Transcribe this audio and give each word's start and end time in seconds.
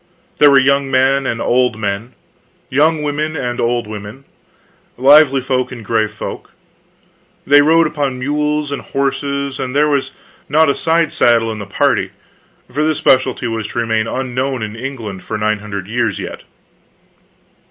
There 0.39 0.49
were 0.49 0.57
young 0.59 0.89
men 0.89 1.27
and 1.27 1.39
old 1.39 1.77
men, 1.77 2.13
young 2.71 3.03
women 3.03 3.35
and 3.35 3.61
old 3.61 3.85
women, 3.85 4.25
lively 4.97 5.41
folk 5.41 5.71
and 5.71 5.85
grave 5.85 6.11
folk. 6.11 6.53
They 7.45 7.61
rode 7.61 7.85
upon 7.85 8.17
mules 8.17 8.71
and 8.71 8.81
horses, 8.81 9.59
and 9.59 9.75
there 9.75 9.87
was 9.87 10.09
not 10.49 10.71
a 10.71 10.73
side 10.73 11.13
saddle 11.13 11.51
in 11.51 11.59
the 11.59 11.67
party; 11.67 12.09
for 12.67 12.83
this 12.83 12.97
specialty 12.97 13.45
was 13.45 13.67
to 13.67 13.77
remain 13.77 14.07
unknown 14.07 14.63
in 14.63 14.75
England 14.75 15.21
for 15.23 15.37
nine 15.37 15.59
hundred 15.59 15.85
years 15.87 16.17
yet. 16.17 16.45